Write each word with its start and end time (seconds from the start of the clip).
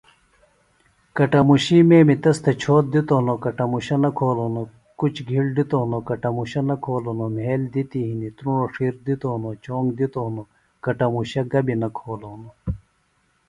کٹموشی 1.17 1.77
میمی 1.89 2.15
تس 2.23 2.37
تھےۡ 2.43 2.57
چھوت 2.61 2.85
دِتوۡ 2.93 3.19
ہنوۡ، 3.23 3.39
کٹموشہ 3.43 3.95
نہ 4.03 4.09
کھولوۡ 4.17 4.47
ہنوۡ، 4.51 4.71
کُچ 4.99 5.15
گِھیڑ 5.27 5.45
دِتوۡ 5.55 5.81
ہنوۡ، 5.83 6.03
کٹموشہ 6.09 6.61
نہ 6.67 6.75
کھولوۡ 6.83 7.13
ہنوۡ، 7.15 7.31
مھیل 7.35 7.61
دِتیۡ 7.73 8.05
ہنیۡ، 8.09 8.33
نرُوݨ 8.37 8.69
دِتوۡ 9.05 9.33
ہنوۡ، 9.35 9.55
چونگ 9.63 9.87
دِتوۡ 9.97 10.25
ہنوۡ، 10.27 10.49
کٹموشہ 10.83 11.41
گبیۡ 11.51 11.79
نہ 11.81 11.87
کھولوۡ 11.97 12.31
ہنوۡ 12.33 12.53